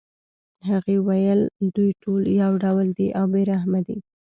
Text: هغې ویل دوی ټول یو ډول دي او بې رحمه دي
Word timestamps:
هغې 0.69 0.95
ویل 1.07 1.41
دوی 1.75 1.91
ټول 2.03 2.21
یو 2.41 2.51
ډول 2.63 2.87
دي 2.97 3.07
او 3.17 3.25
بې 3.33 3.41
رحمه 3.51 3.79
دي 3.87 3.97